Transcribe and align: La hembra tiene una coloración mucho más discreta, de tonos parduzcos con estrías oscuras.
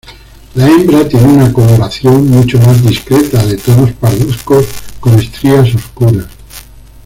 La 0.55 0.67
hembra 0.67 1.07
tiene 1.07 1.27
una 1.31 1.53
coloración 1.53 2.27
mucho 2.27 2.57
más 2.57 2.81
discreta, 2.83 3.45
de 3.45 3.55
tonos 3.57 3.91
parduzcos 3.91 4.65
con 4.99 5.13
estrías 5.19 5.75
oscuras. 5.75 6.25